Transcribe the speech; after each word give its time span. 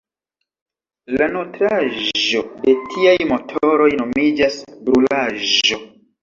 La 1.17 1.27
nutraĵo 1.33 2.41
de 2.63 2.75
tiaj 2.95 3.13
motoroj 3.33 3.91
nomiĝas 4.01 4.59
"brulaĵo". 4.89 5.81